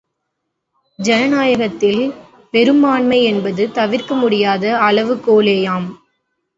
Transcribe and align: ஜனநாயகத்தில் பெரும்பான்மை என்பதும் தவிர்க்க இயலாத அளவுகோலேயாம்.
ஜனநாயகத்தில் 0.99 2.01
பெரும்பான்மை 2.53 3.23
என்பதும் 3.23 3.71
தவிர்க்க 3.71 4.21
இயலாத 4.31 4.65
அளவுகோலேயாம். 4.81 5.89